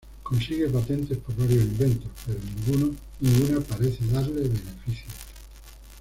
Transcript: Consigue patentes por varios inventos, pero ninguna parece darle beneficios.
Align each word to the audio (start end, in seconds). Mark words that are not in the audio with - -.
Consigue 0.23 0.67
patentes 0.67 1.15
por 1.19 1.35
varios 1.35 1.61
inventos, 1.63 2.09
pero 2.25 2.39
ninguna 3.19 3.61
parece 3.61 4.03
darle 4.11 4.41
beneficios. 4.49 5.13